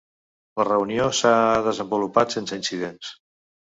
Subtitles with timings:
[0.61, 1.33] La reunió s’ha
[1.67, 3.13] desenvolupat sense incidents.